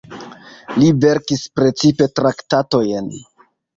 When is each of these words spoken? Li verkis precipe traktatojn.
Li 0.77 0.87
verkis 1.03 1.43
precipe 1.61 2.07
traktatojn. 2.21 3.13